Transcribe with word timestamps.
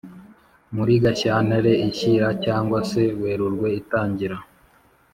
muri 0.75 0.93
gashyantare 1.03 1.71
ishira 1.89 2.27
cyangwa 2.45 2.79
se 2.89 3.01
werurwe 3.21 3.67
itangira. 3.81 4.37